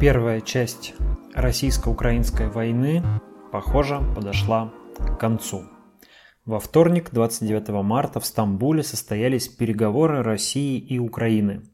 Первая 0.00 0.40
часть 0.40 0.94
российско-украинской 1.34 2.48
войны, 2.48 3.02
похоже, 3.52 4.00
подошла 4.14 4.72
к 4.96 5.18
концу. 5.18 5.64
Во 6.46 6.58
вторник, 6.58 7.10
29 7.12 7.68
марта, 7.84 8.18
в 8.18 8.24
Стамбуле 8.24 8.82
состоялись 8.82 9.48
переговоры 9.48 10.22
России 10.22 10.78
и 10.78 10.98
Украины, 10.98 11.64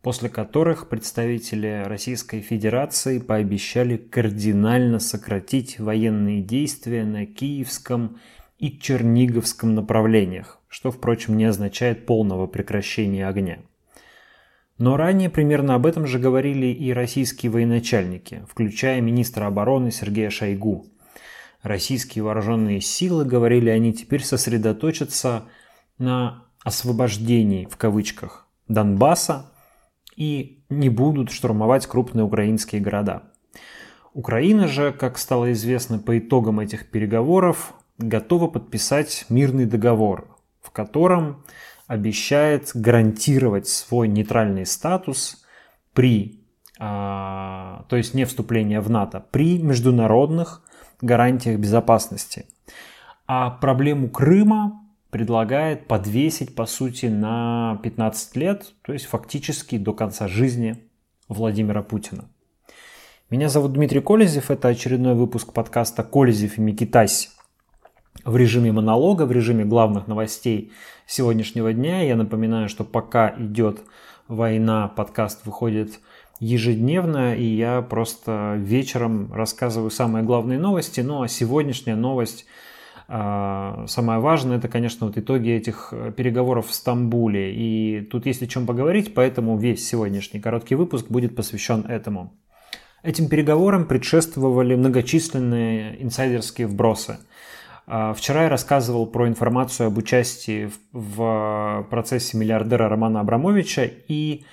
после 0.00 0.30
которых 0.30 0.88
представители 0.88 1.82
Российской 1.84 2.40
Федерации 2.40 3.18
пообещали 3.18 3.98
кардинально 3.98 4.98
сократить 4.98 5.78
военные 5.78 6.40
действия 6.40 7.04
на 7.04 7.26
Киевском 7.26 8.18
и 8.58 8.78
Черниговском 8.78 9.74
направлениях, 9.74 10.60
что, 10.66 10.90
впрочем, 10.90 11.36
не 11.36 11.44
означает 11.44 12.06
полного 12.06 12.46
прекращения 12.46 13.28
огня. 13.28 13.58
Но 14.80 14.96
ранее 14.96 15.28
примерно 15.28 15.74
об 15.74 15.84
этом 15.84 16.06
же 16.06 16.18
говорили 16.18 16.68
и 16.68 16.94
российские 16.94 17.52
военачальники, 17.52 18.46
включая 18.48 19.02
министра 19.02 19.44
обороны 19.44 19.90
Сергея 19.90 20.30
Шойгу. 20.30 20.86
Российские 21.62 22.24
вооруженные 22.24 22.80
силы, 22.80 23.26
говорили 23.26 23.68
они, 23.68 23.92
теперь 23.92 24.24
сосредоточатся 24.24 25.44
на 25.98 26.44
освобождении, 26.64 27.68
в 27.70 27.76
кавычках, 27.76 28.46
Донбасса 28.68 29.52
и 30.16 30.64
не 30.70 30.88
будут 30.88 31.30
штурмовать 31.30 31.86
крупные 31.86 32.24
украинские 32.24 32.80
города. 32.80 33.24
Украина 34.14 34.66
же, 34.66 34.92
как 34.92 35.18
стало 35.18 35.52
известно 35.52 35.98
по 35.98 36.18
итогам 36.18 36.58
этих 36.58 36.90
переговоров, 36.90 37.74
готова 37.98 38.46
подписать 38.46 39.26
мирный 39.28 39.66
договор, 39.66 40.38
в 40.62 40.70
котором 40.70 41.44
обещает 41.90 42.70
гарантировать 42.72 43.66
свой 43.66 44.06
нейтральный 44.06 44.64
статус 44.64 45.44
при, 45.92 46.44
а, 46.78 47.84
то 47.88 47.96
есть 47.96 48.14
не 48.14 48.24
вступление 48.26 48.78
в 48.78 48.88
НАТО, 48.88 49.26
при 49.32 49.58
международных 49.58 50.62
гарантиях 51.00 51.58
безопасности. 51.58 52.46
А 53.26 53.50
проблему 53.50 54.08
Крыма 54.08 54.80
предлагает 55.10 55.88
подвесить, 55.88 56.54
по 56.54 56.64
сути, 56.64 57.06
на 57.06 57.80
15 57.82 58.36
лет, 58.36 58.72
то 58.82 58.92
есть 58.92 59.06
фактически 59.06 59.76
до 59.76 59.92
конца 59.92 60.28
жизни 60.28 60.84
Владимира 61.26 61.82
Путина. 61.82 62.28
Меня 63.30 63.48
зовут 63.48 63.72
Дмитрий 63.72 64.00
Колезев, 64.00 64.52
это 64.52 64.68
очередной 64.68 65.16
выпуск 65.16 65.52
подкаста 65.52 66.04
«Колезев 66.04 66.56
и 66.56 66.60
Микитась» 66.60 67.36
в 68.24 68.36
режиме 68.36 68.72
монолога, 68.72 69.24
в 69.24 69.32
режиме 69.32 69.64
главных 69.64 70.06
новостей 70.06 70.72
сегодняшнего 71.06 71.72
дня. 71.72 72.02
Я 72.02 72.16
напоминаю, 72.16 72.68
что 72.68 72.84
пока 72.84 73.34
идет 73.38 73.82
война, 74.28 74.88
подкаст 74.88 75.44
выходит 75.46 76.00
ежедневно, 76.38 77.34
и 77.34 77.44
я 77.44 77.82
просто 77.82 78.54
вечером 78.58 79.32
рассказываю 79.32 79.90
самые 79.90 80.24
главные 80.24 80.58
новости. 80.58 81.00
Ну 81.00 81.22
а 81.22 81.28
сегодняшняя 81.28 81.96
новость, 81.96 82.46
а, 83.08 83.84
самое 83.86 84.20
важное, 84.20 84.58
это, 84.58 84.68
конечно, 84.68 85.06
вот 85.06 85.18
итоги 85.18 85.50
этих 85.50 85.92
переговоров 86.16 86.68
в 86.68 86.74
Стамбуле. 86.74 87.52
И 87.54 88.02
тут 88.02 88.26
есть 88.26 88.42
о 88.42 88.46
чем 88.46 88.66
поговорить, 88.66 89.14
поэтому 89.14 89.58
весь 89.58 89.86
сегодняшний 89.86 90.40
короткий 90.40 90.76
выпуск 90.76 91.06
будет 91.08 91.36
посвящен 91.36 91.84
этому. 91.86 92.32
Этим 93.02 93.28
переговорам 93.28 93.86
предшествовали 93.86 94.74
многочисленные 94.74 96.02
инсайдерские 96.02 96.66
вбросы– 96.66 97.18
вчера 97.86 98.44
я 98.44 98.48
рассказывал 98.48 99.06
про 99.06 99.28
информацию 99.28 99.88
об 99.88 99.98
участии 99.98 100.70
в 100.92 101.86
процессе 101.90 102.36
миллиардера 102.36 102.88
Романа 102.88 103.20
Абрамовича 103.20 103.90
и 104.08 104.44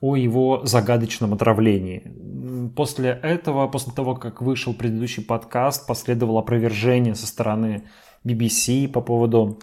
о 0.00 0.16
его 0.16 0.64
загадочном 0.64 1.34
отравлении. 1.34 2.70
После 2.76 3.10
этого, 3.22 3.66
после 3.66 3.92
того, 3.92 4.14
как 4.14 4.40
вышел 4.42 4.72
предыдущий 4.74 5.24
подкаст, 5.24 5.86
последовало 5.86 6.40
опровержение 6.40 7.14
со 7.14 7.26
стороны 7.26 7.84
BBC 8.24 8.88
по 8.88 9.00
поводу 9.00 9.58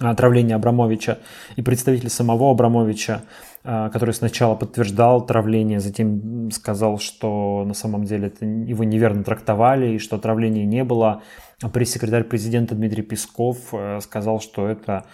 отравления 0.00 0.54
Абрамовича 0.54 1.18
и 1.56 1.62
представитель 1.62 2.08
самого 2.08 2.50
Абрамовича, 2.50 3.22
а, 3.62 3.90
который 3.90 4.14
сначала 4.14 4.54
подтверждал 4.54 5.18
отравление, 5.18 5.80
затем 5.80 6.50
сказал, 6.50 6.98
что 6.98 7.64
на 7.66 7.74
самом 7.74 8.04
деле 8.04 8.28
это 8.28 8.44
его 8.46 8.84
неверно 8.84 9.22
трактовали 9.22 9.94
и 9.94 9.98
что 9.98 10.16
отравления 10.16 10.64
не 10.64 10.82
было. 10.82 11.22
А 11.62 11.68
пресс-секретарь 11.68 12.24
президента 12.24 12.74
Дмитрий 12.74 13.02
Песков 13.02 13.58
э, 13.72 14.00
сказал, 14.00 14.40
что 14.40 14.66
это 14.66 15.04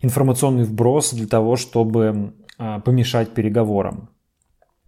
информационный 0.00 0.64
вброс 0.64 1.12
для 1.12 1.26
того, 1.26 1.56
чтобы 1.56 2.32
э, 2.58 2.80
помешать 2.80 3.34
переговорам. 3.34 4.08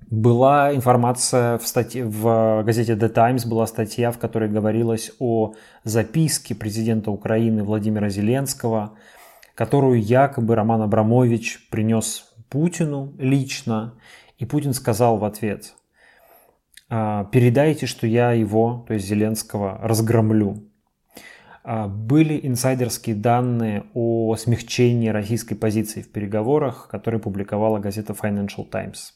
Была 0.08 0.72
информация 0.74 1.58
в, 1.58 1.66
статье, 1.66 2.04
в 2.04 2.62
газете 2.64 2.94
The 2.94 3.08
Times, 3.08 3.46
была 3.46 3.66
статья, 3.66 4.12
в 4.12 4.18
которой 4.18 4.48
говорилось 4.48 5.10
о 5.18 5.54
записке 5.82 6.54
президента 6.54 7.10
Украины 7.10 7.64
Владимира 7.64 8.08
Зеленского, 8.08 8.92
которую 9.56 10.00
якобы 10.00 10.54
Роман 10.54 10.82
Абрамович 10.82 11.68
принес 11.70 12.34
Путину 12.50 13.14
лично, 13.18 13.94
и 14.38 14.44
Путин 14.44 14.74
сказал 14.74 15.16
в 15.16 15.24
ответ, 15.24 15.74
«А, 16.88 17.24
передайте, 17.24 17.86
что 17.86 18.06
я 18.06 18.32
его, 18.32 18.84
то 18.86 18.94
есть 18.94 19.06
Зеленского, 19.06 19.78
разгромлю. 19.82 20.62
А, 21.64 21.88
были 21.88 22.38
инсайдерские 22.46 23.16
данные 23.16 23.86
о 23.94 24.36
смягчении 24.36 25.08
российской 25.08 25.54
позиции 25.54 26.02
в 26.02 26.12
переговорах, 26.12 26.86
которые 26.88 27.20
публиковала 27.20 27.78
газета 27.78 28.12
Financial 28.12 28.68
Times. 28.70 29.14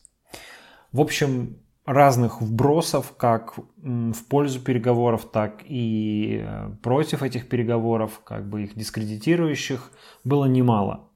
В 0.90 1.02
общем, 1.02 1.58
разных 1.86 2.40
вбросов, 2.40 3.14
как 3.16 3.54
в 3.78 4.24
пользу 4.28 4.60
переговоров, 4.60 5.30
так 5.30 5.62
и 5.64 6.42
э, 6.42 6.70
против 6.82 7.22
этих 7.22 7.48
переговоров, 7.48 8.20
как 8.24 8.48
бы 8.48 8.64
их 8.64 8.74
дискредитирующих, 8.74 9.90
было 10.24 10.44
немало. 10.44 11.08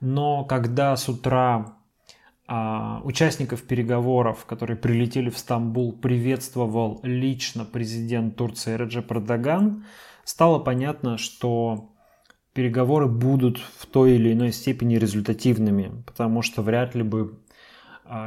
Но 0.00 0.44
когда 0.44 0.94
с 0.96 1.08
утра 1.08 1.76
а, 2.48 3.00
участников 3.02 3.62
переговоров, 3.62 4.44
которые 4.44 4.76
прилетели 4.76 5.30
в 5.30 5.38
Стамбул, 5.38 5.92
приветствовал 5.92 7.00
лично 7.02 7.64
президент 7.64 8.36
Турции 8.36 8.76
Реджеп 8.76 9.10
Эрдоган, 9.10 9.84
стало 10.22 10.60
понятно, 10.60 11.18
что 11.18 11.92
переговоры 12.52 13.06
будут 13.08 13.58
в 13.58 13.86
той 13.86 14.12
или 14.12 14.32
иной 14.32 14.52
степени 14.52 14.96
результативными, 14.96 16.04
потому 16.06 16.42
что 16.42 16.62
вряд 16.62 16.94
ли 16.94 17.02
бы 17.02 17.38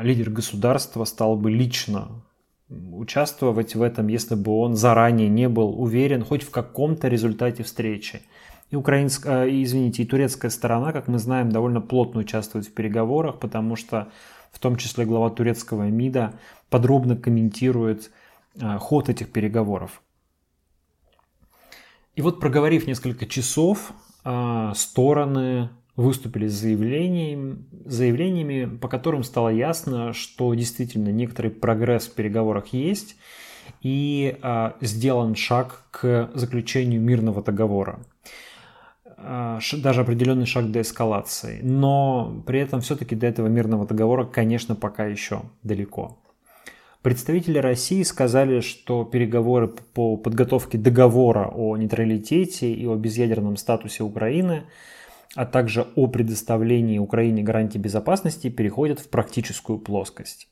лидер 0.01 0.29
государства 0.29 1.05
стал 1.05 1.35
бы 1.35 1.51
лично 1.51 2.23
участвовать 2.69 3.75
в 3.75 3.81
этом, 3.81 4.07
если 4.07 4.35
бы 4.35 4.51
он 4.51 4.75
заранее 4.75 5.27
не 5.27 5.49
был 5.49 5.81
уверен 5.81 6.23
хоть 6.23 6.43
в 6.43 6.51
каком-то 6.51 7.07
результате 7.07 7.63
встречи. 7.63 8.21
И 8.69 8.75
украинская, 8.75 9.43
а, 9.43 9.47
извините, 9.47 10.03
и 10.03 10.05
турецкая 10.05 10.51
сторона, 10.51 10.91
как 10.91 11.07
мы 11.07 11.17
знаем, 11.17 11.51
довольно 11.51 11.81
плотно 11.81 12.21
участвует 12.21 12.67
в 12.67 12.73
переговорах, 12.73 13.39
потому 13.39 13.75
что 13.75 14.11
в 14.51 14.59
том 14.59 14.75
числе 14.75 15.05
глава 15.05 15.31
турецкого 15.31 15.83
МИДа 15.83 16.39
подробно 16.69 17.15
комментирует 17.15 18.11
а, 18.61 18.77
ход 18.77 19.09
этих 19.09 19.31
переговоров. 19.31 20.03
И 22.15 22.21
вот 22.21 22.39
проговорив 22.39 22.85
несколько 22.85 23.25
часов, 23.25 23.91
а, 24.23 24.73
стороны 24.75 25.69
выступили 25.99 26.47
с 26.47 26.53
заявлениями, 26.53 27.57
заявлениями, 27.85 28.77
по 28.77 28.87
которым 28.87 29.23
стало 29.23 29.49
ясно, 29.49 30.13
что 30.13 30.53
действительно 30.53 31.09
некоторый 31.09 31.51
прогресс 31.51 32.07
в 32.07 32.13
переговорах 32.13 32.67
есть 32.67 33.17
и 33.81 34.37
а, 34.41 34.75
сделан 34.81 35.35
шаг 35.35 35.83
к 35.91 36.31
заключению 36.33 37.01
мирного 37.01 37.43
договора. 37.43 37.99
А, 39.17 39.59
даже 39.73 40.01
определенный 40.01 40.45
шаг 40.45 40.71
до 40.71 40.81
эскалации. 40.81 41.59
Но 41.61 42.43
при 42.47 42.61
этом 42.61 42.79
все-таки 42.79 43.15
до 43.15 43.27
этого 43.27 43.47
мирного 43.47 43.85
договора, 43.85 44.23
конечно, 44.23 44.75
пока 44.75 45.05
еще 45.05 45.41
далеко. 45.63 46.17
Представители 47.01 47.59
России 47.59 48.03
сказали, 48.03 48.61
что 48.61 49.03
переговоры 49.03 49.67
по 49.67 50.15
подготовке 50.15 50.77
договора 50.77 51.49
о 51.53 51.75
нейтралитете 51.75 52.71
и 52.71 52.85
о 52.85 52.95
безъядерном 52.95 53.57
статусе 53.57 54.03
Украины, 54.03 54.63
а 55.35 55.45
также 55.45 55.87
о 55.95 56.07
предоставлении 56.07 56.97
Украине 56.97 57.43
гарантий 57.43 57.77
безопасности 57.77 58.49
переходят 58.49 58.99
в 58.99 59.09
практическую 59.09 59.79
плоскость. 59.79 60.47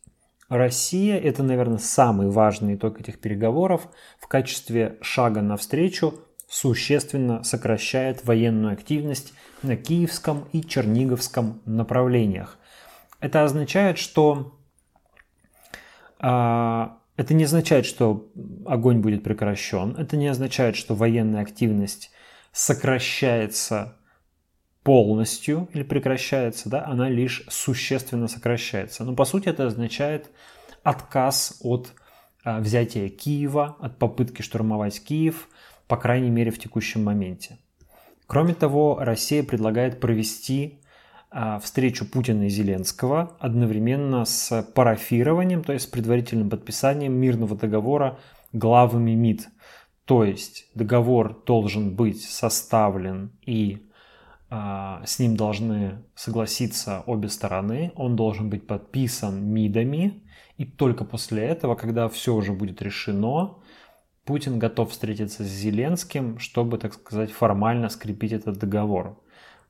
Россия– 0.49 1.17
это, 1.19 1.43
наверное, 1.43 1.77
самый 1.77 2.29
важный 2.29 2.75
итог 2.75 3.01
этих 3.01 3.19
переговоров 3.19 3.89
в 4.19 4.27
качестве 4.27 4.97
шага 5.01 5.41
навстречу 5.41 6.13
существенно 6.47 7.43
сокращает 7.43 8.23
военную 8.23 8.73
активность 8.73 9.33
на 9.61 9.75
Киевском 9.75 10.45
и 10.53 10.61
Черниговском 10.61 11.61
направлениях. 11.65 12.57
Это 13.19 13.43
означает, 13.43 13.97
что 13.97 14.57
а, 16.19 16.99
это 17.17 17.33
не 17.33 17.43
означает, 17.43 17.85
что 17.85 18.31
огонь 18.65 18.99
будет 18.99 19.23
прекращен. 19.23 19.95
Это 19.97 20.15
не 20.15 20.27
означает, 20.27 20.77
что 20.77 20.95
военная 20.95 21.41
активность 21.41 22.11
сокращается 22.53 23.96
полностью 24.87 25.67
или 25.73 25.83
прекращается, 25.83 26.69
да, 26.69 26.85
она 26.85 27.09
лишь 27.09 27.43
существенно 27.49 28.29
сокращается. 28.29 29.03
Но 29.03 29.15
по 29.15 29.25
сути 29.25 29.49
это 29.49 29.67
означает 29.67 30.31
отказ 30.81 31.57
от 31.61 31.91
а, 32.45 32.61
взятия 32.61 33.09
Киева, 33.09 33.75
от 33.81 33.97
попытки 33.97 34.41
штурмовать 34.41 35.03
Киев, 35.03 35.49
по 35.89 35.97
крайней 35.97 36.29
мере 36.29 36.51
в 36.51 36.57
текущем 36.59 37.03
моменте. 37.03 37.57
Кроме 38.27 38.53
того, 38.53 38.97
Россия 39.01 39.43
предлагает 39.43 39.99
провести 39.99 40.79
а, 41.31 41.59
встречу 41.59 42.09
Путина 42.09 42.43
и 42.43 42.49
Зеленского 42.49 43.35
одновременно 43.39 44.23
с 44.23 44.63
парафированием, 44.73 45.65
то 45.65 45.73
есть 45.73 45.83
с 45.83 45.89
предварительным 45.89 46.49
подписанием 46.49 47.11
мирного 47.11 47.57
договора 47.57 48.19
главами 48.53 49.11
МИД. 49.15 49.49
То 50.05 50.23
есть 50.23 50.69
договор 50.75 51.43
должен 51.45 51.93
быть 51.93 52.23
составлен 52.23 53.33
и 53.45 53.86
с 54.49 55.19
ним 55.19 55.35
должны 55.35 56.03
согласиться 56.15 57.03
обе 57.05 57.29
стороны, 57.29 57.91
он 57.95 58.15
должен 58.15 58.49
быть 58.49 58.65
подписан 58.65 59.43
МИДами, 59.43 60.23
и 60.57 60.65
только 60.65 61.03
после 61.03 61.43
этого, 61.43 61.75
когда 61.75 62.07
все 62.07 62.33
уже 62.33 62.53
будет 62.53 62.81
решено, 62.81 63.55
Путин 64.25 64.59
готов 64.59 64.91
встретиться 64.91 65.43
с 65.43 65.47
Зеленским, 65.47 66.39
чтобы, 66.39 66.77
так 66.77 66.93
сказать, 66.93 67.31
формально 67.31 67.89
скрепить 67.89 68.33
этот 68.33 68.57
договор. 68.57 69.17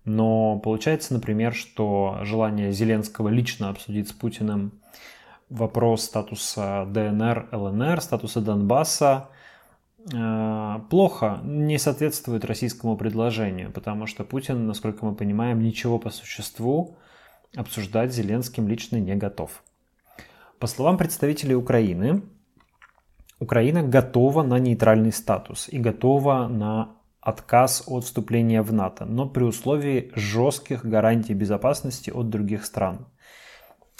Но 0.05 0.57
получается, 0.59 1.13
например, 1.13 1.53
что 1.53 2.19
желание 2.23 2.71
Зеленского 2.71 3.29
лично 3.29 3.69
обсудить 3.69 4.09
с 4.09 4.13
Путиным 4.13 4.81
вопрос 5.49 6.03
статуса 6.03 6.85
ДНР, 6.87 7.49
ЛНР, 7.51 8.01
статуса 8.01 8.41
Донбасса 8.41 9.29
плохо 10.09 11.41
не 11.43 11.77
соответствует 11.77 12.45
российскому 12.45 12.95
предложению, 12.95 13.71
потому 13.71 14.07
что 14.07 14.23
Путин, 14.23 14.65
насколько 14.65 15.05
мы 15.05 15.15
понимаем, 15.15 15.61
ничего 15.61 15.99
по 15.99 16.09
существу 16.09 16.97
обсуждать 17.55 18.13
Зеленским 18.13 18.67
лично 18.67 18.97
не 18.97 19.15
готов. 19.15 19.63
По 20.59 20.67
словам 20.67 20.97
представителей 20.97 21.55
Украины, 21.55 22.21
Украина 23.39 23.83
готова 23.83 24.43
на 24.43 24.59
нейтральный 24.59 25.11
статус 25.11 25.67
и 25.69 25.77
готова 25.77 26.47
на 26.47 26.95
отказ 27.21 27.83
от 27.85 28.05
вступления 28.05 28.61
в 28.61 28.71
НАТО, 28.71 29.05
но 29.05 29.27
при 29.27 29.43
условии 29.43 30.11
жестких 30.15 30.85
гарантий 30.85 31.33
безопасности 31.33 32.09
от 32.09 32.29
других 32.29 32.65
стран. 32.65 33.05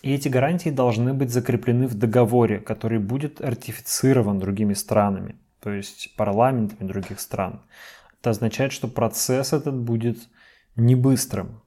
И 0.01 0.13
эти 0.13 0.29
гарантии 0.29 0.69
должны 0.69 1.13
быть 1.13 1.31
закреплены 1.31 1.87
в 1.87 1.95
договоре, 1.95 2.59
который 2.59 2.99
будет 2.99 3.41
ратифицирован 3.41 4.39
другими 4.39 4.73
странами, 4.73 5.35
то 5.67 5.73
есть 5.73 6.15
парламентами 6.15 6.87
других 6.87 7.19
стран. 7.19 7.61
Это 8.21 8.29
означает, 8.29 8.71
что 8.71 8.87
процесс 8.87 9.51
этот 9.51 9.77
будет 9.77 10.17
не 10.77 10.95
быстрым. 10.95 11.61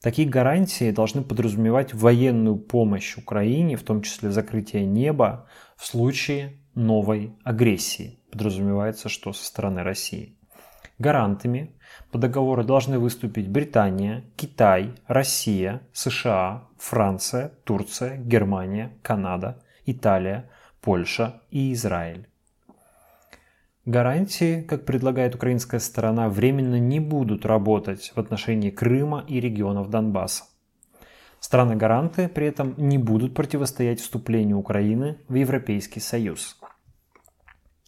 Такие 0.00 0.28
гарантии 0.28 0.90
должны 0.90 1.22
подразумевать 1.22 1.94
военную 1.94 2.56
помощь 2.56 3.16
Украине, 3.16 3.76
в 3.76 3.84
том 3.84 4.02
числе 4.02 4.32
закрытие 4.32 4.86
неба, 4.86 5.46
в 5.76 5.86
случае 5.86 6.58
новой 6.74 7.36
агрессии. 7.44 8.18
Подразумевается, 8.32 9.08
что 9.08 9.32
со 9.32 9.44
стороны 9.44 9.84
России. 9.84 10.36
Гарантами 10.98 11.76
по 12.10 12.18
договору 12.18 12.64
должны 12.64 12.98
выступить 12.98 13.48
Британия, 13.48 14.24
Китай, 14.34 14.94
Россия, 15.06 15.82
США, 15.92 16.64
Франция, 16.76 17.52
Турция, 17.62 18.16
Германия, 18.16 18.98
Канада, 19.00 19.62
Италия, 19.86 20.50
Польша 20.80 21.40
и 21.52 21.72
Израиль. 21.72 22.26
Гарантии, 23.84 24.62
как 24.62 24.84
предлагает 24.84 25.34
украинская 25.34 25.80
сторона, 25.80 26.28
временно 26.28 26.78
не 26.78 27.00
будут 27.00 27.44
работать 27.44 28.12
в 28.14 28.20
отношении 28.20 28.70
Крыма 28.70 29.24
и 29.26 29.40
регионов 29.40 29.90
Донбасса. 29.90 30.44
Страны-гаранты 31.40 32.28
при 32.28 32.46
этом 32.46 32.74
не 32.76 32.96
будут 32.96 33.34
противостоять 33.34 34.00
вступлению 34.00 34.58
Украины 34.58 35.18
в 35.26 35.34
Европейский 35.34 35.98
Союз. 35.98 36.60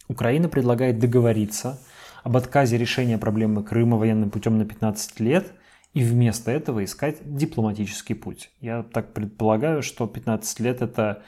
Украина 0.09 0.49
предлагает 0.49 0.99
договориться 0.99 1.81
об 2.25 2.37
отказе 2.37 2.77
решения 2.77 3.17
проблемы 3.17 3.63
Крыма 3.63 3.97
военным 3.97 4.31
путем 4.31 4.59
на 4.59 4.65
15 4.65 5.21
лет 5.21 5.53
и 5.93 6.03
вместо 6.03 6.51
этого 6.51 6.83
искать 6.83 7.19
дипломатический 7.23 8.15
путь. 8.15 8.51
Я 8.61 8.83
так 8.83 9.15
предполагаю, 9.15 9.81
что 9.81 10.09
15 10.09 10.59
лет 10.59 10.83
это 10.83 11.23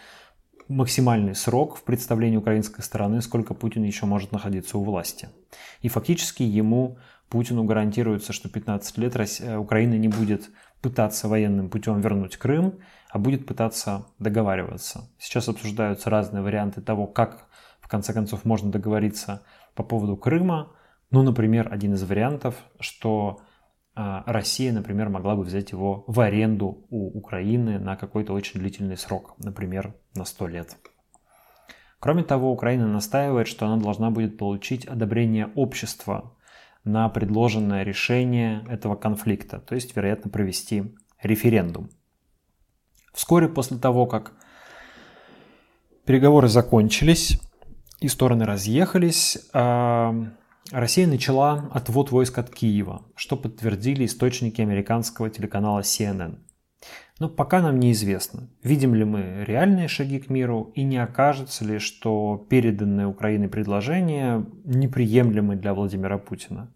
максимальный 0.69 1.35
срок 1.35 1.77
в 1.77 1.83
представлении 1.85 2.37
украинской 2.37 2.83
стороны, 2.83 3.21
сколько 3.21 3.55
Путин 3.55 3.83
еще 3.85 4.07
может 4.07 4.33
находиться 4.33 4.79
у 4.79 4.85
власти. 4.85 5.29
И 5.83 5.89
фактически 5.89 6.43
ему, 6.43 6.99
Путину 7.29 7.65
гарантируется, 7.65 8.33
что 8.33 8.49
15 8.49 8.99
лет 8.99 9.17
Россия, 9.17 9.59
Украина 9.59 9.95
не 9.95 10.09
будет 10.09 10.51
пытаться 10.81 11.29
военным 11.29 11.71
путем 11.71 12.01
вернуть 12.01 12.37
Крым, 12.37 12.79
а 13.11 13.19
будет 13.19 13.47
пытаться 13.47 14.07
договариваться. 14.19 15.11
Сейчас 15.19 15.49
обсуждаются 15.49 16.11
разные 16.11 16.43
варианты 16.43 16.81
того, 16.81 17.07
как 17.07 17.47
в 17.81 17.89
конце 17.89 18.13
концов 18.13 18.45
можно 18.45 18.71
договориться 18.71 19.43
по 19.75 19.83
поводу 19.83 20.17
Крыма. 20.17 20.73
Ну, 21.11 21.23
например, 21.23 21.69
один 21.73 21.95
из 21.95 22.03
вариантов, 22.03 22.57
что 22.81 23.41
Россия, 23.97 24.73
например, 24.73 25.09
могла 25.09 25.37
бы 25.37 25.43
взять 25.43 25.73
его 25.73 26.05
в 26.07 26.21
аренду 26.21 26.87
у 26.91 27.19
Украины 27.19 27.79
на 27.79 27.97
какой-то 27.97 28.35
очень 28.35 28.61
длительный 28.61 28.99
срок, 28.99 29.35
например, 29.39 29.95
на 30.15 30.27
100 30.27 30.49
лет. 30.49 30.77
Кроме 31.99 32.23
того, 32.23 32.53
Украина 32.53 32.87
настаивает, 32.87 33.49
что 33.49 33.67
она 33.67 33.83
должна 33.83 34.11
будет 34.11 34.37
получить 34.37 34.85
одобрение 34.85 35.51
общества 35.55 36.37
на 36.85 37.09
предложенное 37.09 37.85
решение 37.85 38.67
этого 38.69 38.97
конфликта, 38.97 39.61
то 39.61 39.75
есть, 39.75 39.97
вероятно, 39.97 40.31
провести 40.31 40.95
референдум. 41.23 41.89
Вскоре 43.15 43.49
после 43.49 43.79
того, 43.79 44.05
как 44.05 44.35
переговоры 46.05 46.49
закончились 46.49 47.41
и 48.01 48.09
стороны 48.09 48.45
разъехались, 48.45 49.39
а, 49.55 50.15
Россия 50.73 51.07
начала 51.07 51.69
отвод 51.73 52.11
войск 52.11 52.39
от 52.39 52.51
Киева, 52.51 53.03
что 53.15 53.37
подтвердили 53.37 54.05
источники 54.05 54.61
американского 54.61 55.31
телеканала 55.31 55.81
CNN. 55.81 56.39
Но 57.21 57.29
пока 57.29 57.63
нам 57.63 57.79
неизвестно, 57.79 58.49
видим 58.63 58.95
ли 58.95 59.05
мы 59.05 59.45
реальные 59.47 59.87
шаги 59.87 60.19
к 60.19 60.29
миру 60.29 60.73
и 60.75 60.83
не 60.83 60.99
окажется 60.99 61.65
ли, 61.65 61.79
что 61.79 62.45
переданные 62.51 63.07
Украиной 63.07 63.49
предложения 63.49 64.45
неприемлемы 64.65 65.55
для 65.55 65.73
Владимира 65.73 66.19
Путина. 66.19 66.73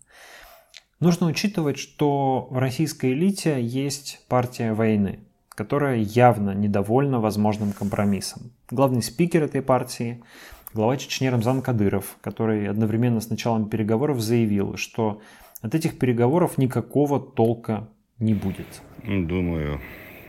Нужно 1.01 1.27
учитывать, 1.27 1.79
что 1.79 2.47
в 2.51 2.59
российской 2.59 3.13
элите 3.13 3.61
есть 3.61 4.25
партия 4.29 4.73
войны, 4.73 5.19
которая 5.49 5.97
явно 5.97 6.53
недовольна 6.55 7.21
возможным 7.21 7.73
компромиссом. 7.73 8.53
Главный 8.71 9.03
спикер 9.03 9.43
этой 9.43 9.63
партии 9.63 10.23
глава 10.73 10.97
Чечни 10.97 11.27
Рамзан 11.27 11.63
Кадыров, 11.63 12.17
который 12.21 12.69
одновременно 12.69 13.21
с 13.21 13.29
началом 13.29 13.69
переговоров 13.69 14.21
заявил, 14.21 14.77
что 14.77 15.21
от 15.63 15.75
этих 15.75 15.99
переговоров 15.99 16.59
никакого 16.59 17.21
толка 17.21 17.89
не 18.19 18.35
будет. 18.35 18.67
Думаю, 19.05 19.81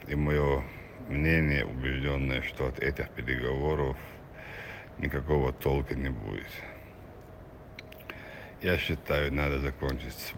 и 0.07 0.15
мое 0.15 0.63
мнение 1.09 1.65
убежденное, 1.65 2.41
что 2.41 2.67
от 2.67 2.79
этих 2.79 3.09
переговоров 3.11 3.97
никакого 4.97 5.53
толка 5.53 5.93
не 5.95 6.09
будет. 6.09 6.47
Я 8.61 8.77
считаю, 8.77 9.33
надо 9.33 9.59
закончить 9.59 10.33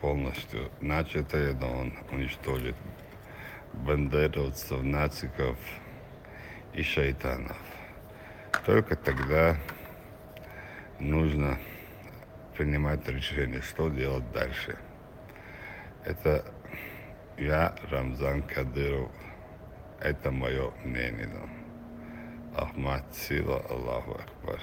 полностью 0.00 0.70
начатое, 0.80 1.54
но 1.54 1.70
он 1.70 1.92
уничтожит 2.10 2.74
бандеровцев, 3.72 4.82
нациков 4.82 5.56
и 6.74 6.82
шайтанов. 6.82 7.56
Только 8.64 8.94
тогда 8.94 9.56
нужно 11.00 11.58
принимать 12.56 13.08
решение, 13.08 13.60
что 13.60 13.88
делать 13.88 14.30
дальше. 14.32 14.76
Это 16.04 16.44
я, 17.38 17.74
Рамзан 17.90 18.42
Кадыров, 18.42 19.10
это 20.00 20.30
мое 20.30 20.70
мнение. 20.84 21.28
Ахмад 22.54 23.04
Сила, 23.14 23.60
Аллаху 23.68 24.12
Акбар. 24.12 24.60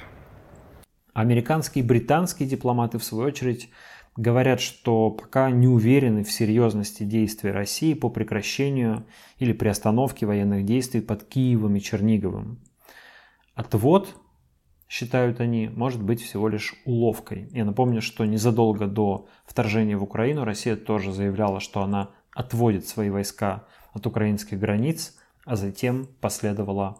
Американские 1.14 1.84
и 1.84 1.88
британские 1.88 2.48
дипломаты, 2.48 3.00
в 3.00 3.04
свою 3.04 3.28
очередь, 3.28 3.70
говорят, 4.16 4.62
что 4.62 5.10
пока 5.10 5.50
не 5.50 5.68
уверены 5.68 6.24
в 6.24 6.32
серьезности 6.32 7.04
действий 7.04 7.52
России 7.52 7.94
по 7.94 8.10
прекращению 8.10 9.06
или 9.40 9.52
приостановке 9.52 10.26
военных 10.26 10.66
действий 10.66 11.02
под 11.02 11.24
Киевом 11.24 11.76
и 11.76 11.82
Черниговым. 11.82 12.60
Отвод, 13.60 14.16
считают 14.88 15.42
они, 15.42 15.68
может 15.68 16.02
быть 16.02 16.22
всего 16.22 16.48
лишь 16.48 16.76
уловкой. 16.86 17.50
Я 17.52 17.66
напомню, 17.66 18.02
что 18.02 18.24
незадолго 18.24 18.88
до 18.88 19.28
вторжения 19.46 19.98
в 19.98 20.04
Украину 20.04 20.46
Россия 20.46 20.78
тоже 20.78 21.12
заявляла, 21.12 21.60
что 21.60 21.84
она 21.84 22.12
отводит 22.34 22.88
свои 22.88 23.10
войска 23.10 23.66
от 23.92 24.08
украинских 24.08 24.58
границ, 24.60 25.18
а 25.44 25.58
затем 25.58 26.08
последовала 26.22 27.00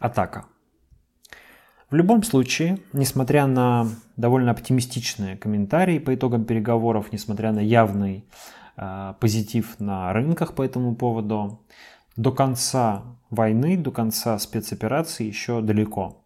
атака. 0.00 0.46
В 1.88 1.94
любом 1.94 2.24
случае, 2.24 2.80
несмотря 2.92 3.46
на 3.46 3.86
довольно 4.16 4.50
оптимистичные 4.50 5.36
комментарии 5.36 6.00
по 6.00 6.12
итогам 6.16 6.46
переговоров, 6.46 7.12
несмотря 7.12 7.52
на 7.52 7.60
явный 7.60 8.24
э, 8.76 9.14
позитив 9.20 9.78
на 9.78 10.12
рынках 10.12 10.56
по 10.56 10.64
этому 10.64 10.96
поводу, 10.96 11.64
до 12.16 12.32
конца 12.32 13.04
войны, 13.34 13.76
до 13.76 13.90
конца 13.90 14.38
спецоперации 14.38 15.24
еще 15.26 15.60
далеко. 15.60 16.24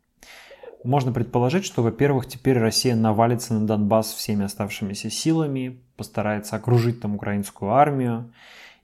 Можно 0.85 1.12
предположить, 1.12 1.65
что, 1.65 1.83
во-первых, 1.83 2.27
теперь 2.27 2.59
Россия 2.59 2.95
навалится 2.95 3.55
на 3.55 3.67
Донбасс 3.67 4.12
всеми 4.12 4.45
оставшимися 4.45 5.11
силами, 5.11 5.81
постарается 5.97 6.57
окружить 6.57 7.00
там 7.00 7.17
украинскую 7.17 7.73
армию 7.73 8.33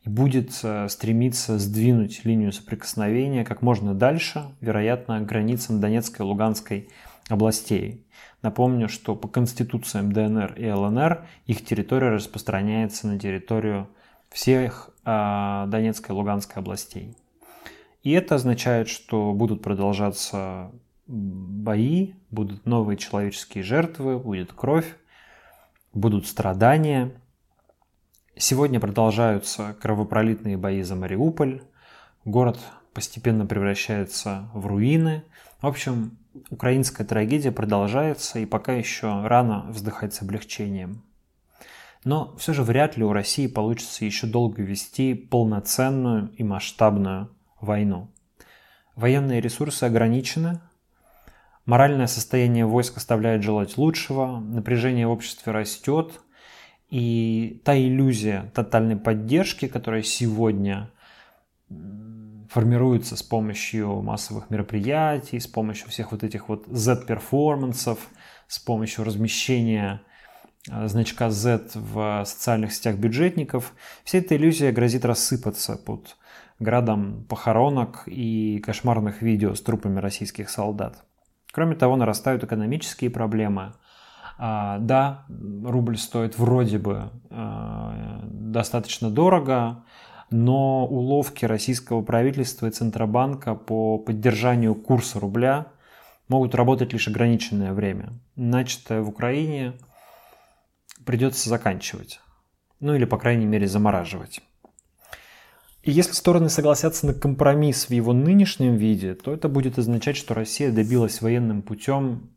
и 0.04 0.08
будет 0.08 0.58
э, 0.62 0.88
стремиться 0.88 1.58
сдвинуть 1.58 2.24
линию 2.24 2.52
соприкосновения 2.52 3.44
как 3.44 3.62
можно 3.62 3.94
дальше, 3.94 4.44
вероятно, 4.60 5.20
к 5.20 5.26
границам 5.26 5.80
Донецкой 5.80 6.26
и 6.26 6.28
Луганской 6.28 6.88
областей. 7.28 8.04
Напомню, 8.42 8.88
что 8.88 9.14
по 9.14 9.28
конституциям 9.28 10.12
ДНР 10.12 10.54
и 10.58 10.70
ЛНР 10.70 11.24
их 11.46 11.64
территория 11.64 12.10
распространяется 12.10 13.06
на 13.06 13.18
территорию 13.18 13.88
всех 14.30 14.90
э, 15.04 15.64
Донецкой 15.68 16.14
и 16.14 16.18
Луганской 16.18 16.60
областей. 16.60 17.16
И 18.04 18.12
это 18.12 18.34
означает, 18.34 18.88
что 18.88 19.32
будут 19.32 19.62
продолжаться 19.62 20.70
бои, 21.06 22.12
будут 22.30 22.66
новые 22.66 22.98
человеческие 22.98 23.64
жертвы, 23.64 24.18
будет 24.18 24.52
кровь, 24.52 24.96
будут 25.94 26.26
страдания. 26.26 27.12
Сегодня 28.36 28.78
продолжаются 28.78 29.74
кровопролитные 29.80 30.58
бои 30.58 30.82
за 30.82 30.96
Мариуполь. 30.96 31.62
Город 32.26 32.58
постепенно 32.92 33.46
превращается 33.46 34.50
в 34.52 34.66
руины. 34.66 35.24
В 35.62 35.66
общем, 35.66 36.18
украинская 36.50 37.06
трагедия 37.06 37.52
продолжается, 37.52 38.38
и 38.38 38.44
пока 38.44 38.74
еще 38.74 39.26
рано 39.26 39.64
вздыхать 39.70 40.12
с 40.12 40.20
облегчением. 40.20 41.02
Но 42.04 42.36
все 42.36 42.52
же 42.52 42.64
вряд 42.64 42.98
ли 42.98 43.04
у 43.04 43.14
России 43.14 43.46
получится 43.46 44.04
еще 44.04 44.26
долго 44.26 44.62
вести 44.62 45.14
полноценную 45.14 46.30
и 46.36 46.44
масштабную 46.44 47.30
войну. 47.64 48.10
Военные 48.94 49.40
ресурсы 49.40 49.84
ограничены, 49.84 50.60
Моральное 51.66 52.08
состояние 52.08 52.66
войск 52.66 52.98
оставляет 52.98 53.42
желать 53.42 53.78
лучшего, 53.78 54.38
напряжение 54.38 55.06
в 55.06 55.10
обществе 55.10 55.50
растет, 55.50 56.20
и 56.90 57.62
та 57.64 57.76
иллюзия 57.76 58.50
тотальной 58.54 58.96
поддержки, 58.96 59.66
которая 59.66 60.02
сегодня 60.02 60.90
формируется 62.50 63.16
с 63.16 63.22
помощью 63.22 64.02
массовых 64.02 64.50
мероприятий, 64.50 65.40
с 65.40 65.46
помощью 65.46 65.88
всех 65.88 66.12
вот 66.12 66.22
этих 66.22 66.50
вот 66.50 66.66
Z-перформансов, 66.66 67.98
с 68.46 68.58
помощью 68.58 69.04
размещения 69.04 70.02
э, 70.70 70.86
значка 70.86 71.30
Z 71.30 71.70
в 71.74 72.24
социальных 72.26 72.74
сетях 72.74 72.96
бюджетников, 72.96 73.72
вся 74.04 74.18
эта 74.18 74.36
иллюзия 74.36 74.70
грозит 74.70 75.06
рассыпаться 75.06 75.76
под 75.76 76.16
градом 76.64 77.24
похоронок 77.28 78.02
и 78.06 78.58
кошмарных 78.58 79.22
видео 79.22 79.54
с 79.54 79.60
трупами 79.60 80.00
российских 80.00 80.50
солдат. 80.50 81.04
Кроме 81.52 81.76
того, 81.76 81.94
нарастают 81.94 82.42
экономические 82.42 83.10
проблемы. 83.10 83.74
А, 84.36 84.78
да, 84.80 85.24
рубль 85.28 85.96
стоит 85.96 86.36
вроде 86.36 86.78
бы 86.78 87.10
а, 87.30 88.20
достаточно 88.24 89.08
дорого, 89.08 89.84
но 90.30 90.84
уловки 90.84 91.44
российского 91.44 92.02
правительства 92.02 92.66
и 92.66 92.70
Центробанка 92.70 93.54
по 93.54 93.98
поддержанию 93.98 94.74
курса 94.74 95.20
рубля 95.20 95.68
могут 96.26 96.56
работать 96.56 96.92
лишь 96.92 97.06
ограниченное 97.06 97.72
время. 97.72 98.14
Начатое 98.34 99.02
в 99.02 99.08
Украине 99.08 99.74
придется 101.06 101.48
заканчивать. 101.48 102.20
Ну 102.80 102.94
или, 102.94 103.04
по 103.04 103.18
крайней 103.18 103.46
мере, 103.46 103.68
замораживать. 103.68 104.40
И 105.84 105.90
если 105.90 106.12
стороны 106.12 106.48
согласятся 106.48 107.06
на 107.06 107.12
компромисс 107.12 107.88
в 107.88 107.90
его 107.90 108.14
нынешнем 108.14 108.76
виде, 108.76 109.14
то 109.14 109.34
это 109.34 109.50
будет 109.50 109.78
означать, 109.78 110.16
что 110.16 110.32
Россия 110.32 110.72
добилась 110.72 111.20
военным 111.20 111.60
путем 111.60 112.30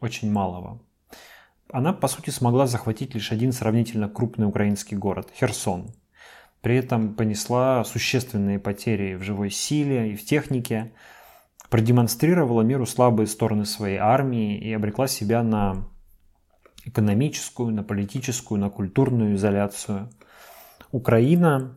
очень 0.00 0.30
малого. 0.30 0.80
Она, 1.72 1.92
по 1.92 2.06
сути, 2.06 2.30
смогла 2.30 2.68
захватить 2.68 3.14
лишь 3.14 3.32
один 3.32 3.50
сравнительно 3.50 4.08
крупный 4.08 4.46
украинский 4.46 4.96
город– 4.96 5.28
Херсон. 5.34 5.90
При 6.60 6.76
этом 6.76 7.14
понесла 7.14 7.82
существенные 7.82 8.60
потери 8.60 9.16
в 9.16 9.22
живой 9.22 9.50
силе 9.50 10.12
и 10.12 10.16
в 10.16 10.24
технике, 10.24 10.92
продемонстрировала 11.70 12.62
миру 12.62 12.86
слабые 12.86 13.26
стороны 13.26 13.64
своей 13.64 13.96
армии 13.96 14.56
и 14.56 14.72
обрекла 14.72 15.08
себя 15.08 15.42
на 15.42 15.88
экономическую, 16.84 17.74
на 17.74 17.82
политическую, 17.82 18.60
на 18.60 18.70
культурную 18.70 19.34
изоляцию. 19.34 20.10
Украина 20.92 21.76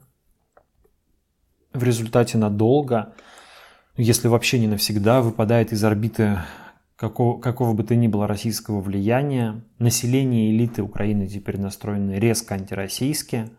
в 1.78 1.84
результате 1.84 2.38
надолго, 2.38 3.14
если 3.96 4.28
вообще 4.28 4.60
не 4.60 4.68
навсегда, 4.68 5.22
выпадает 5.22 5.72
из 5.72 5.84
орбиты 5.84 6.40
какого, 6.96 7.40
какого 7.40 7.74
бы 7.74 7.84
то 7.84 7.96
ни 7.96 8.08
было 8.08 8.28
российского 8.28 8.82
влияния. 8.82 9.64
Население 9.80 10.52
элиты 10.52 10.84
Украины 10.84 11.28
теперь 11.28 11.60
настроено 11.60 12.18
резко 12.18 12.56
антироссийски. 12.56 13.50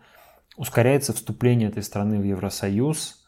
Ускоряется 0.56 1.12
вступление 1.12 1.68
этой 1.68 1.82
страны 1.82 2.18
в 2.18 2.25
Евросоюз. 2.25 3.25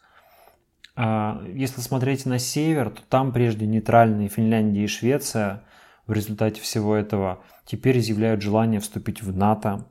А 0.95 1.41
если 1.53 1.81
смотреть 1.81 2.25
на 2.25 2.37
север, 2.37 2.91
то 2.91 3.01
там 3.09 3.31
прежде 3.31 3.65
нейтральные 3.65 4.27
Финляндия 4.27 4.83
и 4.83 4.87
Швеция 4.87 5.63
в 6.05 6.13
результате 6.13 6.61
всего 6.61 6.95
этого 6.95 7.43
теперь 7.65 7.99
изъявляют 7.99 8.41
желание 8.41 8.81
вступить 8.81 9.23
в 9.23 9.35
НАТО. 9.35 9.87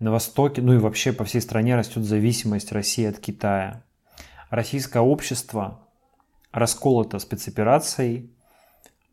На 0.00 0.10
востоке, 0.10 0.62
ну 0.62 0.74
и 0.74 0.78
вообще 0.78 1.12
по 1.12 1.24
всей 1.24 1.40
стране 1.40 1.76
растет 1.76 2.04
зависимость 2.04 2.72
России 2.72 3.04
от 3.06 3.18
Китая 3.18 3.84
российское 4.50 5.00
общество 5.00 5.88
расколото 6.52 7.18
спецоперацией, 7.18 8.32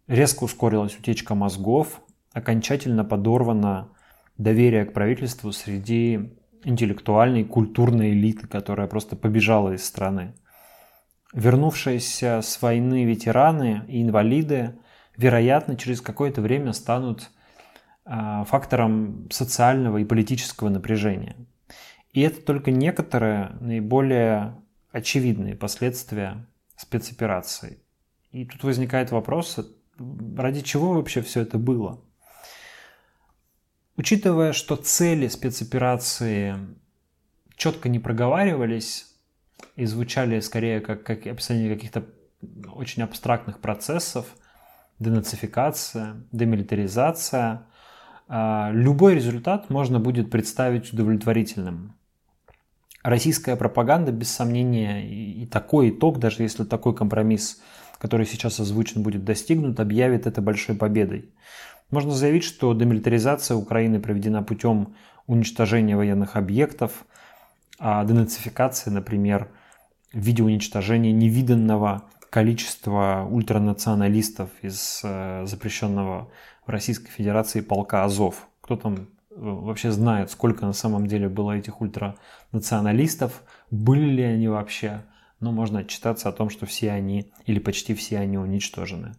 резко 0.08 0.44
ускорилась 0.44 0.98
утечка 0.98 1.36
мозгов, 1.36 2.02
окончательно 2.34 3.04
подорвано 3.04 3.90
доверие 4.38 4.86
к 4.86 4.94
правительству 4.94 5.52
среди 5.52 6.34
интеллектуальной, 6.64 7.44
культурной 7.44 8.12
элиты, 8.12 8.48
которая 8.48 8.88
просто 8.88 9.16
побежала 9.16 9.74
из 9.74 9.86
страны. 9.86 10.34
Вернувшиеся 11.34 12.42
с 12.42 12.62
войны 12.62 13.06
ветераны 13.06 13.84
и 13.88 14.02
инвалиды, 14.02 14.76
вероятно, 15.18 15.76
через 15.76 16.02
какое-то 16.02 16.42
время 16.42 16.74
станут 16.74 17.30
а, 18.06 18.44
фактором 18.46 19.28
социального 19.32 19.98
и 19.98 20.06
политического 20.06 20.70
напряжения. 20.70 21.36
И 22.14 22.22
это 22.22 22.42
только 22.42 22.72
некоторые 22.72 23.52
наиболее 23.60 24.56
очевидные 24.96 25.56
последствия 25.56 26.48
спецоперации. 26.78 27.80
И 28.32 28.46
тут 28.46 28.64
возникает 28.64 29.12
вопрос, 29.12 29.60
ради 30.38 30.62
чего 30.62 30.94
вообще 30.94 31.22
все 31.22 31.42
это 31.42 31.58
было? 31.58 32.02
Учитывая, 33.98 34.54
что 34.54 34.78
цели 34.78 35.28
спецоперации 35.28 36.56
четко 37.58 37.90
не 37.90 38.00
проговаривались 38.00 39.14
и 39.76 39.86
звучали 39.86 40.40
скорее 40.40 40.80
как, 40.80 41.04
как 41.04 41.28
описание 41.28 41.74
каких-то 41.74 42.06
очень 42.74 43.04
абстрактных 43.04 43.60
процессов, 43.60 44.26
денацификация, 45.00 46.24
демилитаризация, 46.32 47.68
а, 48.30 48.70
любой 48.72 49.16
результат 49.16 49.70
можно 49.70 50.00
будет 50.00 50.32
представить 50.32 50.94
удовлетворительным 50.94 51.96
российская 53.06 53.56
пропаганда, 53.56 54.12
без 54.12 54.32
сомнения, 54.32 55.08
и 55.08 55.46
такой 55.46 55.92
итог, 55.92 56.18
даже 56.18 56.42
если 56.42 56.64
такой 56.64 56.96
компромисс, 56.96 57.62
который 58.00 58.26
сейчас 58.26 58.60
озвучен, 58.60 59.04
будет 59.04 59.24
достигнут, 59.24 59.80
объявит 59.80 60.26
это 60.26 60.42
большой 60.42 60.76
победой. 60.76 61.30
Можно 61.92 62.12
заявить, 62.12 62.44
что 62.44 62.74
демилитаризация 62.74 63.56
Украины 63.58 64.00
проведена 64.00 64.42
путем 64.42 64.96
уничтожения 65.28 65.96
военных 65.96 66.36
объектов, 66.36 67.06
а 67.78 68.04
денацификация, 68.04 68.92
например, 68.92 69.50
в 70.12 70.20
виде 70.20 70.42
уничтожения 70.42 71.12
невиданного 71.12 72.06
количества 72.32 73.28
ультранационалистов 73.30 74.50
из 74.64 75.02
э, 75.04 75.46
запрещенного 75.46 76.32
в 76.66 76.70
Российской 76.70 77.12
Федерации 77.12 77.62
полка 77.62 78.04
Азов. 78.04 78.48
Кто 78.62 78.76
там 78.78 79.10
вообще 79.36 79.92
знает, 79.92 80.32
сколько 80.32 80.66
на 80.66 80.74
самом 80.74 81.08
деле 81.08 81.30
было 81.30 81.54
этих 81.54 81.82
ультранационалистов, 81.82 83.44
были 83.70 84.06
ли 84.10 84.24
они 84.24 84.48
вообще. 84.48 85.04
Но 85.40 85.52
можно 85.52 85.80
отчитаться 85.80 86.30
о 86.30 86.32
том, 86.32 86.50
что 86.50 86.66
все 86.66 86.92
они 86.92 87.32
или 87.46 87.60
почти 87.60 87.94
все 87.94 88.20
они 88.20 88.38
уничтожены. 88.38 89.14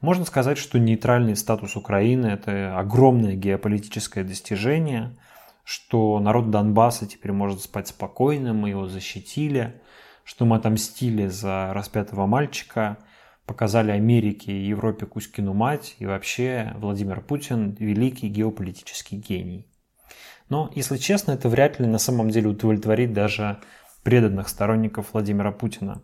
Можно 0.00 0.24
сказать, 0.24 0.58
что 0.58 0.78
нейтральный 0.78 1.36
статус 1.36 1.76
Украины– 1.76 2.26
это 2.28 2.78
огромное 2.78 3.34
геополитическое 3.34 4.24
достижение, 4.24 5.16
что 5.64 6.18
народ 6.20 6.50
Донбасса 6.50 7.06
теперь 7.06 7.32
может 7.32 7.62
спать 7.62 7.88
спокойно, 7.88 8.52
мы 8.52 8.70
его 8.70 8.86
защитили, 8.86 9.80
что 10.24 10.44
мы 10.44 10.56
отомстили 10.56 11.26
за 11.26 11.72
распятого 11.72 12.26
мальчика– 12.26 12.98
показали 13.46 13.90
Америке 13.90 14.52
и 14.52 14.66
Европе 14.66 15.06
Кузькину 15.06 15.52
мать, 15.52 15.96
и 15.98 16.06
вообще 16.06 16.72
Владимир 16.76 17.20
Путин– 17.20 17.76
великий 17.78 18.28
геополитический 18.28 19.18
гений. 19.18 19.66
Но, 20.48 20.70
если 20.74 20.96
честно, 20.96 21.32
это 21.32 21.48
вряд 21.48 21.80
ли 21.80 21.86
на 21.86 21.98
самом 21.98 22.30
деле 22.30 22.48
удовлетворит 22.48 23.12
даже 23.12 23.60
преданных 24.02 24.48
сторонников 24.48 25.12
Владимира 25.12 25.52
Путина. 25.52 26.02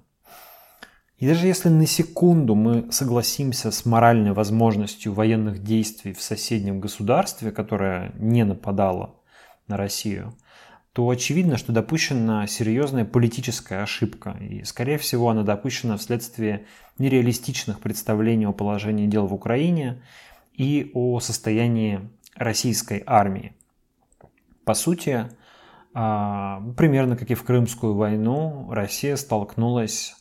И 1.18 1.26
даже 1.26 1.46
если 1.46 1.68
на 1.68 1.86
секунду 1.86 2.54
мы 2.54 2.90
согласимся 2.90 3.70
с 3.70 3.84
моральной 3.84 4.32
возможностью 4.32 5.12
военных 5.12 5.62
действий 5.62 6.14
в 6.14 6.22
соседнем 6.22 6.80
государстве, 6.80 7.52
которое 7.52 8.12
не 8.18 8.42
нападало 8.44 9.16
на 9.66 9.76
Россию, 9.76 10.34
то 10.92 11.08
очевидно, 11.08 11.56
что 11.56 11.72
допущена 11.72 12.46
серьезная 12.46 13.04
политическая 13.04 13.82
ошибка. 13.82 14.36
И, 14.40 14.64
скорее 14.64 14.98
всего, 14.98 15.30
она 15.30 15.42
допущена 15.42 15.96
вследствие 15.96 16.66
нереалистичных 16.98 17.80
представлений 17.80 18.46
о 18.46 18.52
положении 18.52 19.06
дел 19.06 19.26
в 19.26 19.34
Украине 19.34 20.02
и 20.52 20.90
о 20.94 21.20
состоянии 21.20 22.10
российской 22.34 23.02
армии. 23.06 23.54
По 24.64 24.74
сути, 24.74 25.28
а, 25.94 26.60
примерно 26.76 27.16
как 27.16 27.30
и 27.30 27.34
в 27.34 27.44
Крымскую 27.44 27.94
войну, 27.94 28.68
Россия 28.70 29.16
столкнулась 29.16 30.16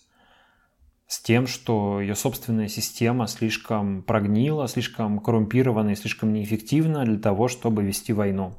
с 1.07 1.19
тем, 1.19 1.47
что 1.47 1.99
ее 1.99 2.15
собственная 2.15 2.67
система 2.67 3.27
слишком 3.27 4.03
прогнила, 4.03 4.67
слишком 4.67 5.19
коррумпирована 5.19 5.89
и 5.89 5.95
слишком 5.95 6.31
неэффективна 6.31 7.03
для 7.05 7.17
того, 7.17 7.47
чтобы 7.47 7.83
вести 7.83 8.13
войну. 8.13 8.53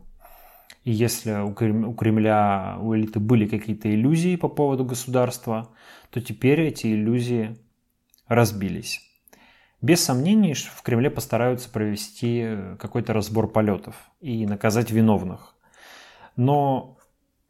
И 0.84 0.92
если 0.92 1.32
у 1.42 1.52
Кремля, 1.52 2.78
у 2.80 2.94
элиты 2.94 3.20
были 3.20 3.46
какие-то 3.46 3.92
иллюзии 3.92 4.36
по 4.36 4.48
поводу 4.48 4.84
государства, 4.84 5.68
то 6.10 6.20
теперь 6.20 6.60
эти 6.62 6.86
иллюзии 6.86 7.58
разбились. 8.28 9.00
Без 9.82 10.04
сомнений, 10.04 10.54
в 10.54 10.82
Кремле 10.82 11.10
постараются 11.10 11.70
провести 11.70 12.46
какой-то 12.78 13.12
разбор 13.12 13.50
полетов 13.50 13.94
и 14.20 14.46
наказать 14.46 14.90
виновных. 14.90 15.54
Но 16.36 16.98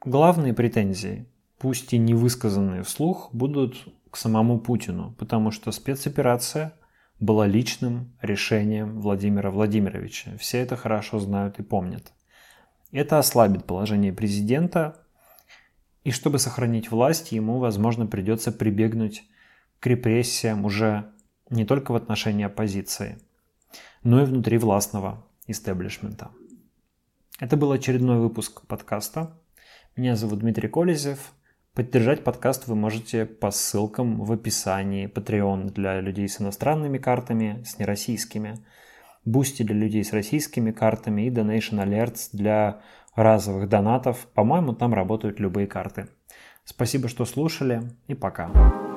главные 0.05 0.55
претензии, 0.55 1.27
пусть 1.59 1.93
и 1.93 1.99
не 1.99 2.15
высказанные 2.15 2.83
вслух, 2.83 3.31
будут 3.33 3.77
к 4.11 4.17
самому 4.17 4.59
Путину, 4.59 5.15
потому 5.19 5.51
что 5.51 5.71
спецоперация 5.73 6.75
была 7.21 7.47
личным 7.47 8.17
решением 8.23 9.01
Владимира 9.01 9.51
Владимировича. 9.51 10.37
Все 10.39 10.59
это 10.59 10.77
хорошо 10.77 11.19
знают 11.19 11.59
и 11.59 11.63
помнят. 11.63 12.13
Это 12.93 13.19
ослабит 13.19 13.65
положение 13.65 14.13
президента, 14.13 15.05
и 16.03 16.11
чтобы 16.11 16.39
сохранить 16.39 16.91
власть, 16.91 17.33
ему, 17.33 17.59
возможно, 17.59 18.07
придется 18.07 18.53
прибегнуть 18.53 19.25
к 19.79 19.87
репрессиям 19.87 20.65
уже 20.65 21.11
не 21.51 21.65
только 21.65 21.93
в 21.93 21.97
отношении 21.97 22.45
оппозиции, 22.45 23.19
но 24.03 24.23
и 24.23 24.25
внутри 24.25 24.59
властного 24.59 25.25
истеблишмента. 25.47 26.31
Это 27.39 27.57
был 27.57 27.73
очередной 27.73 28.19
выпуск 28.19 28.67
подкаста. 28.67 29.39
Меня 29.97 30.17
зовут 30.17 30.41
Дмитрий 30.41 30.69
Колезев– 30.69 31.33
Поддержать 31.73 32.25
подкаст 32.25 32.67
вы 32.67 32.75
можете 32.75 33.25
по 33.25 33.53
ссылкам 33.53 34.25
в 34.25 34.33
описании. 34.33 35.09
Patreon 35.09 35.71
для 35.71 36.01
людей 36.01 36.29
с 36.29 36.41
иностранными 36.41 36.99
картами, 36.99 37.63
с 37.65 37.79
нероссийскими. 37.79 38.59
Boosty 39.27 39.65
для 39.65 39.77
людей 39.77 40.05
с 40.05 40.13
российскими 40.13 40.71
картами 40.71 41.23
и 41.23 41.31
Donation 41.31 41.85
Alerts 41.85 42.31
для 42.33 42.81
разовых 43.15 43.69
донатов. 43.69 44.27
По-моему, 44.35 44.73
там 44.73 44.95
работают 44.95 45.41
любые 45.41 45.67
карты. 45.67 46.09
Спасибо, 46.65 47.09
что 47.09 47.25
слушали 47.25 47.83
и 48.07 48.15
пока. 48.15 48.90